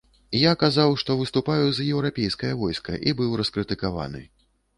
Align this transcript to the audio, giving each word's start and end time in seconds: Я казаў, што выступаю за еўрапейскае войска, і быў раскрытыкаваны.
Я 0.43 0.51
казаў, 0.61 0.95
што 1.01 1.17
выступаю 1.19 1.67
за 1.81 1.85
еўрапейскае 1.97 2.49
войска, 2.63 2.97
і 3.07 3.15
быў 3.21 3.37
раскрытыкаваны. 3.45 4.25